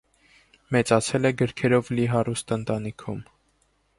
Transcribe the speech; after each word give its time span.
Մեծացել 0.75 1.29
է 1.31 1.33
գրքերով 1.41 1.93
լի 1.99 2.07
հարուստ 2.15 2.57
ընտանիքում։ 2.57 3.23